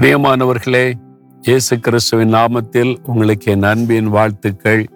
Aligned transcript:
பிரியமானவர்களே 0.00 0.92
இயேசு 1.42 1.80
கிறிஸ்துவின் 1.80 2.34
நாமத்தில் 2.34 2.96
உங்களுக்கு 3.06 3.52
என் 3.52 3.62
அன்பின் 3.62 4.06
வாழ்த்துக்கள். 4.06 4.86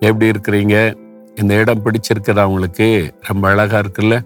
எப்படி 0.00 0.30
இருக்கிறீங்க? 0.30 0.94
இந்த 1.34 1.54
இடம் 1.54 1.82
பிடிச்சிருக்கிறா 1.84 2.42
உங்களுக்கு? 2.44 3.14
ரொம்ப 3.20 3.48
அழகா 3.48 3.78
இருக்குல்ல? 3.78 4.20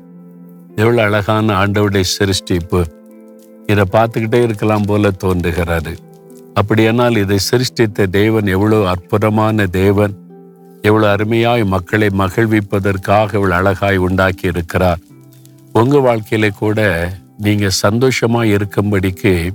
எவ்வளவு 0.76 1.00
அழகான 1.00 1.66
ஆண்டவுடைய 1.66 2.04
சிருஷ்டிப்பு. 2.18 2.84
இதை 3.66 3.84
பார்த்துக்கிட்டே 3.92 4.42
இருக்கலாம் 4.42 4.82
போல 4.86 5.10
தோன்றுகிறாரு 5.24 5.96
அப்படியானால் 6.54 7.16
இதை 7.16 7.38
சிருஷ்டித்த 7.38 8.06
தேவன் 8.06 8.46
எவ்வளவு 8.46 8.88
அற்புதமான 8.88 9.66
தேவன். 9.66 10.16
எவ்வளவு 10.82 11.12
அருமையாய் 11.12 11.64
மக்களை 11.64 12.08
மகிழ்விப்பதற்காக 12.18 13.34
இவ்வளவு 13.34 13.52
அழகாய் 13.52 13.96
உண்டாக்கி 13.96 14.46
இருக்கிறார். 14.48 14.98
உங்க 15.72 15.98
வாழ்க்கையில 15.98 16.50
கூட 16.58 17.10
நீங்க 17.38 17.68
சந்தோஷமாக 17.68 18.46
இருக்கும்படிக்கு 18.46 19.50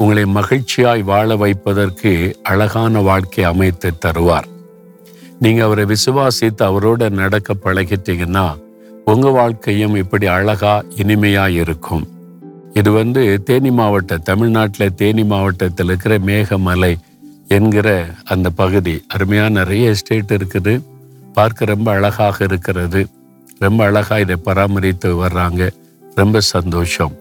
உங்களை 0.00 0.22
மகிழ்ச்சியாய் 0.24 1.02
வாழ 1.02 1.36
வைப்பதற்கு 1.36 2.40
அழகான 2.42 3.00
வாழ்க்கை 3.00 3.44
அமைத்து 3.44 3.92
தருவார். 4.06 4.46
நீங்கள் 5.38 5.64
அவரை 5.64 5.84
விசுவாசித்து 5.84 6.62
அவரோட 6.68 7.10
நடக்க 7.10 7.54
பழகிட்டீங்கன்னா 7.64 8.58
உங்கள் 9.04 9.32
வாழ்க்கையும் 9.32 9.94
இப்படி 9.94 10.26
அழகா 10.26 10.82
இனிமையாக 10.96 11.50
இருக்கும். 11.50 12.08
இது 12.72 12.92
வந்து 12.92 13.42
தேனி 13.42 13.70
மாவட்ட 13.70 14.18
தமிழ்நாட்டில் 14.18 14.94
தேனி 14.94 15.24
மாவட்டத்தில் 15.24 15.86
இருக்கிற 15.86 16.18
மேகமலை 16.18 16.98
என்கிற 17.48 18.06
அந்த 18.24 18.50
பகுதி. 18.50 19.04
அருமையான 19.08 19.48
நிறைய 19.48 19.88
எஸ்டேட் 19.88 20.32
இருக்குது. 20.32 20.82
பார்க்க 21.32 21.64
ரொம்ப 21.64 21.92
அழகாக 21.92 22.44
இருக்கிறது. 22.44 23.06
ரொம்ப 23.58 23.84
அழகாக 23.84 24.20
இதை 24.20 24.36
பராமரித்து 24.36 25.26
வர்றாங்க. 25.26 25.70
ரொம்ப 26.14 26.40
சந்தோஷம். 26.40 27.12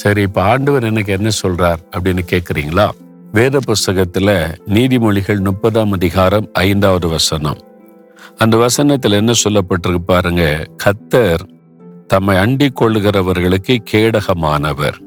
சரி 0.00 0.22
இப்ப 0.22 0.42
ஆண்டவர் 0.42 0.84
எனக்கு 0.84 1.12
என்ன 1.12 1.28
சொல்றார் 1.42 1.80
அப்படின்னு 1.90 2.22
கேக்குறீங்களா? 2.32 2.88
வேத 3.32 3.60
புஸ்தகத்துல 3.66 4.28
நீதிமொழிகள் 4.66 5.44
முப்பதாம் 5.44 5.92
அதிகாரம் 5.92 6.48
ஐந்தாவது 6.52 7.08
வசனம். 7.08 7.58
அந்த 8.36 8.54
வசனத்துல 8.56 9.10
என்ன 9.10 9.32
சொல்லப்பட்டிருக்கு 9.44 10.02
பாருங்க 10.06 10.66
கத்தர் 10.84 11.44
தம்மை 12.06 12.36
அண்டிக் 12.36 12.82
கொள்ளுகிறவர்களுக்கு 12.82 13.76
கேடகமானவர். 13.90 14.98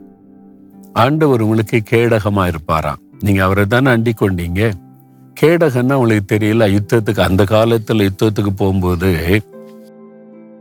ஆண்டவர் 0.93 1.41
உங்களுக்கு 1.41 1.81
கேடகமா 1.89 2.43
இருப்பாராம். 2.51 3.01
நீங்க 3.19 3.43
அவரை 3.43 3.65
தானே 3.65 3.89
அண்டிக் 3.89 4.21
கொண்டீங்க? 4.21 4.71
கேடகன்னா 5.41 5.93
உங்களுக்கு 5.93 6.37
தெரியல 6.37 6.77
யுத்தத்துக்கு 6.77 7.19
அந்த 7.19 7.43
காலத்துல 7.43 8.09
யுத்தத்துக்கு 8.09 8.53
போகும்போது 8.55 9.11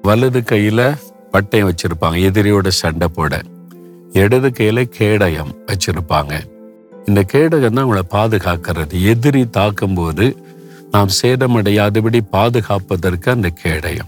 வலது 0.03 0.41
கையில 0.41 0.95
பட்டயம் 1.33 1.71
வச்சிருப்பாங்க 1.71 2.19
எதிரியோட 2.29 2.69
சண்டை 2.69 3.09
போட. 3.09 3.41
இடது 4.13 4.49
கையில 4.49 4.83
கேடயம் 4.83 5.55
வச்சிருப்பாங்க. 5.67 6.41
இந்த 7.07 7.25
கேடகம் 7.33 7.73
தான் 7.73 7.85
உங்களை 7.85 8.03
பாதுகாக்கிறது. 8.11 9.05
எதிரி 9.05 9.51
தாக்கும்போது 9.51 10.37
நாம் 10.91 11.09
சேதமடையாதபடி 11.23 12.21
பாதுகாப்பதற்கு 12.31 13.31
அந்த 13.31 13.49
கேடயம். 13.49 14.07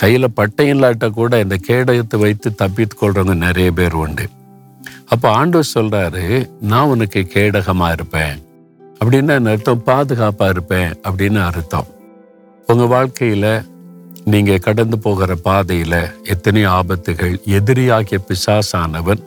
கையில 0.00 0.24
பட்டை 0.34 0.72
இல்லாட்ட 0.72 1.10
கூட 1.10 1.40
இந்த 1.40 1.56
கேடயத்தை 1.68 2.18
வைத்து 2.18 2.54
தப்பித்து 2.54 2.96
கொள்றவங்க 3.00 3.34
நிறைய 3.34 3.72
பேர் 3.72 3.92
உண்டு. 3.92 4.28
அப்போ 5.06 5.30
ஆண்டவர் 5.30 5.68
சொல்றாரு 5.74 6.50
நான் 6.60 6.86
உனக்கு 6.86 7.30
கேடகமா 7.34 7.92
இருப்பேன். 7.92 8.46
அப்படின்னு 9.04 9.46
அர்த்தம் 9.46 9.82
பாதுகாப்பா 9.86 10.48
இருப்பேன். 10.48 10.92
அப்படின்னு 10.92 11.44
அர்த்தம். 11.44 11.86
உங்க 12.66 12.84
வாழ்க்கையில 12.84 13.64
நீங்க 14.30 14.58
கடந்து 14.58 14.98
போகிற 14.98 15.36
பாதையில 15.44 15.94
எத்தனையோ 16.24 16.70
ஆபத்துகள். 16.70 17.34
எதிரியாகிய 17.44 18.18
பிசாசானவன் 18.28 19.22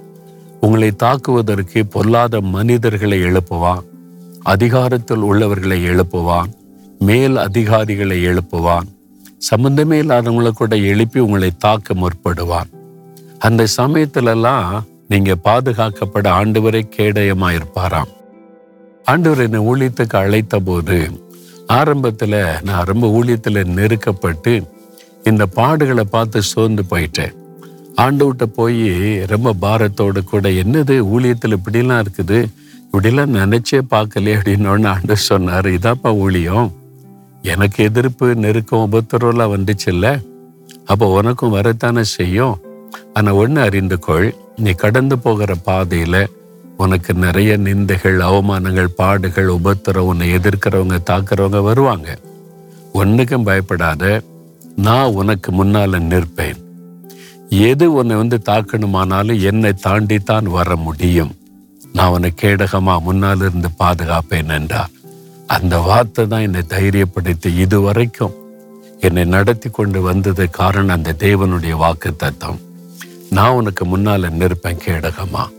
உங்களை 0.61 0.89
தாக்குவதற்கு 0.91 1.79
பொல்லாத 1.85 2.41
மனிதர்களை 2.55 3.19
எழுப்புவான். 3.21 3.85
அதிகாரத்தில் 4.43 5.23
உள்ளவர்களை 5.29 5.79
எழுப்புவான். 5.89 6.51
மேல் 6.99 7.37
அதிகாரிகளை 7.37 8.17
எழுப்புவான். 8.25 8.87
சம்பந்தமே 9.37 10.01
இல்லாதவங்களை 10.01 10.51
கூட 10.51 10.75
எழுப்பி 10.75 11.19
உங்களை 11.19 11.51
தாக்க 11.57 11.93
முற்படுவான். 11.93 12.69
அந்த 13.39 13.67
சமயத்திலெல்லாம் 13.77 14.81
நீங்க 15.07 15.35
பாதுகாக்கப்பட 15.43 16.27
ஆண்டவரே 16.39 16.81
கேடயமா 16.97 17.47
இருப்பாராம் 17.57 18.11
ஆண்டவர் 19.03 19.39
என்னை 19.39 19.59
ஊழியத்துக்கு 19.61 20.15
அழைத்த 20.15 20.59
போது 20.59 20.97
ஆரம்பத்தில் 21.67 22.35
நான் 22.61 22.89
ரொம்ப 22.91 23.05
ஊழியத்தில் 23.07 23.69
நெருக்கப்பட்டு 23.77 24.53
இந்த 25.23 25.47
பாடுகளை 25.55 26.01
பார்த்து 26.01 26.41
சோர்ந்து 26.41 26.83
போயிட்டேன். 26.89 27.33
ஆண்டவர்கிட்ட 27.97 28.45
போய் 28.55 29.19
ரொம்ப 29.25 29.53
பாரத்தோடு 29.61 30.23
கூட 30.23 30.49
என்னது 30.49 30.95
ஊழியத்தில் 31.13 31.57
இப்படிலாம் 31.57 32.05
இருக்குது? 32.05 32.45
இப்படிலாம் 32.91 33.35
நினைச்சே 33.35 33.81
பார்க்கலையே 33.89 34.35
அப்படின்னு 34.35 34.87
ஆண்டு 34.87 35.17
சொன்னார். 35.17 35.65
இதாப்பா 35.65 36.17
ஊழியம்? 36.17 36.73
எனக்கு 37.41 37.83
எதிர்ப்பு 37.83 38.35
நெருக்கம் 38.35 38.91
உபத்திரம்லாம் 38.91 39.53
வந்துச்சுல்ல? 39.55 40.21
அப்போ 40.85 41.07
உனக்கும் 41.07 41.49
வரத்தானே 41.49 42.03
செய்யும்? 42.03 42.61
ஆனால் 43.13 43.33
ஒன்று 43.33 43.61
அறிந்து 43.61 43.99
கொள் 43.99 44.35
நீ 44.57 44.71
கடந்து 44.71 45.19
போகிற 45.19 45.55
பாதையில் 45.55 46.29
உனக்கு 46.77 47.13
நிறைய 47.13 47.57
நிந்தைகள் 47.57 48.19
அவமானங்கள் 48.19 48.87
பாடுகள் 48.95 49.47
உபத்திரம் 49.47 50.07
உன்னை 50.11 50.35
எதிர்க்கிறவங்க 50.35 50.97
தாக்குறவங்க 51.09 51.61
வருவாங்க. 51.61 52.19
ஒன்றுக்கும் 52.91 53.43
பயப்படாத. 53.43 54.21
நான் 54.75 55.13
உனக்கு 55.13 55.51
முன்னால 55.51 55.99
நிற்பேன். 55.99 56.59
எது 57.49 57.93
உன்னை 57.93 58.15
வந்து 58.15 58.41
தாக்கணுமானாலும் 58.45 59.41
என்னை 59.41 59.73
தாண்டித்தான் 59.73 60.43
வர 60.43 60.75
முடியும். 60.75 61.35
நான் 61.93 62.09
உன்னை 62.09 62.31
கேடகமா 62.41 63.01
முன்னால் 63.01 63.37
இருந்து 63.37 63.69
பாதுகாப்பேன் 63.79 64.49
என்றார் 64.49 64.89
அந்த 65.47 65.77
வார்த்தை 65.77 66.27
தான் 66.27 66.41
என்னை 66.41 66.61
தைரியப்படுத்தி 66.67 67.57
இதுவரைக்கும் 67.57 68.35
என்னை 68.99 69.25
நடத்தி 69.25 69.69
கொண்டு 69.69 70.01
வந்தது 70.01 70.49
காரணம் 70.49 70.95
அந்த 70.95 71.15
தேவனுடைய 71.19 71.71
வாக்கு 71.71 72.15
தத்தம் 72.15 72.59
நான் 73.29 73.51
உனக்கு 73.51 73.85
முன்னால் 73.85 74.21
நிற்பேன் 74.21 74.81
கேடகமா. 74.85 75.49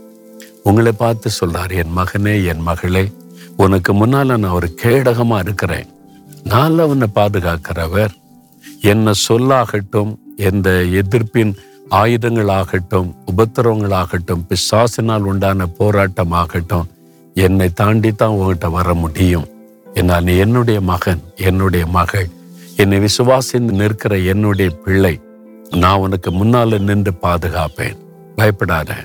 உங்களை 0.63 0.91
பார்த்து 0.91 1.29
சொல்றார் 1.41 1.75
என் 1.75 1.97
மகனே 1.97 2.45
என் 2.45 2.59
மகளே 2.59 3.11
உனக்கு 3.57 3.93
முன்னால 3.93 4.37
நான் 4.37 4.43
ஒரு 4.43 4.77
கேடகமா 4.83 5.39
இருக்கிறேன். 5.39 5.87
நான் 6.43 6.79
உன்னை 6.79 7.07
பாதுகாக்கிறவர். 7.15 8.13
என்ன 8.81 9.11
சொல்லாகட்டும் 9.29 10.15
எந்த 10.35 10.69
எதிர்ப்பின் 10.71 11.53
ஆயுதங்களாகட்டும் 11.89 13.15
உபத்திரவங்களாகட்டும் 13.25 14.45
பிசாசினால் 14.49 15.21
உண்டான 15.21 15.67
போராட்டமாகட்டும் 15.79 16.83
என்னை 17.33 17.69
தாண்டி 17.69 18.11
தான் 18.11 18.29
உங்ககிட்ட 18.29 18.69
வர 18.69 18.93
முடியும். 18.93 19.47
என்னால் 19.93 20.27
என்னுடைய 20.27 20.81
மகன் 20.81 21.21
என்னுடைய 21.35 21.85
மகள் 21.85 22.27
என்னை 22.77 22.97
விசுவாசிந்து 22.97 23.71
நிற்கிற 23.71 24.17
என்னுடைய 24.17 24.71
பிள்ளை 24.71 25.19
நான் 25.69 25.97
உனக்கு 25.97 26.31
முன்னால 26.31 26.79
நின்று 26.79 27.13
பாதுகாப்பேன். 27.21 27.97
பயப்படாத. 28.35 28.95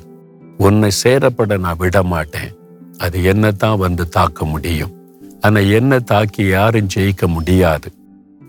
உன்னை 0.59 0.91
சேரப்பட 1.05 1.59
நான் 1.59 1.77
விட 1.79 2.03
மாட்டேன் 2.03 2.57
அது 2.99 3.19
என்னத்தான் 3.21 3.79
வந்து 3.79 4.09
தாக்க 4.09 4.45
முடியும். 4.45 4.95
ஆனா 5.41 5.61
என்ன 5.61 5.99
தாக்கி 5.99 6.47
யாரும் 6.47 6.89
ஜெயிக்க 6.95 7.27
முடியாது. 7.27 7.93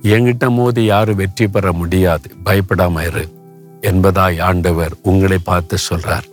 என்கிட்ட 0.04 0.50
மோதி 0.50 0.84
யாரும் 0.84 1.16
வெற்றி 1.16 1.48
பெற 1.48 1.72
முடியாது. 1.72 2.30
பயப்படாம 2.46 3.02
இரு. 3.02 3.28
என்பதாய் 3.82 4.42
ஆண்டவர் 4.42 4.94
உங்களை 5.04 5.38
பார்த்து 5.38 5.78
சொல்றார். 5.94 6.24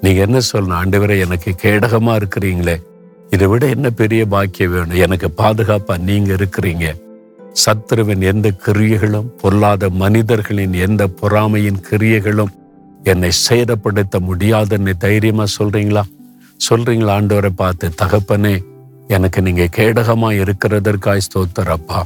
நீங்க 0.00 0.20
என்ன 0.20 0.38
சொல்லணும்? 0.38 0.80
ஆண்டவரை 0.82 1.20
எனக்கு 1.20 1.54
கேடகமா 1.62 2.22
இருக்கிறீங்களே. 2.22 2.82
இதை 3.30 3.46
விட 3.46 3.66
என்ன 3.66 3.90
பெரிய 3.90 4.26
பாக்கியம் 4.26 4.70
வேணும்? 4.70 4.96
எனக்கு 4.96 5.30
பாதுகாப்பா 5.36 5.98
நீங்க 5.98 6.34
இருக்கிறீங்க. 6.34 6.94
சத்ருவின் 7.66 8.20
எந்த 8.20 8.50
கிரியைகளும் 8.66 9.28
பொல்லாத 9.40 9.88
மனிதர்களின் 9.88 10.72
எந்த 10.72 11.06
பொறாமையின் 11.06 11.80
கிரியைகளும் 11.90 12.52
என்னை 13.02 13.30
சேதப்படுத்த 13.48 14.18
முடியாதுன்னு 14.18 14.96
தைரியமா 14.96 15.44
சொல்றீங்களா? 15.58 16.02
சொல்றீங்களா? 16.70 17.14
ஆண்டவரை 17.20 17.50
பார்த்து 17.56 17.92
தகப்பனே 18.02 18.64
எனக்கு 19.08 19.42
நீங்க 19.42 19.68
கேடகமா 19.76 20.44
இருக்கிறதற்காய் 20.44 21.20
ஸ்தோத்தரப்பா 21.28 22.02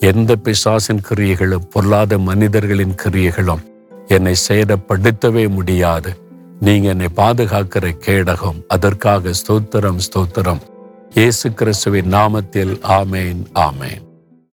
எந்த 0.00 0.36
பிசாசின் 0.36 1.00
கிரியைகளும் 1.08 1.68
பொல்லாத 1.70 2.18
மனிதர்களின் 2.18 2.94
கிரியைகளும் 3.02 3.62
என்னை 4.06 4.34
சேதப்படுத்தவே 4.48 5.48
முடியாது. 5.48 6.18
நீங்க 6.60 6.88
என்னை 6.88 7.06
பாதுகாக்கிற 7.16 7.96
கேடகம் 8.06 8.64
அதற்காக 8.68 9.30
ஸ்தோத்திரம் 9.30 9.98
ஸ்தோத்திரம். 9.98 10.60
இயேசு 11.14 11.52
கிறிஸ்துவின் 11.52 12.12
நாமத்தில் 12.14 12.74
ஆமேன் 12.82 13.42
ஆமேன். 13.54 14.07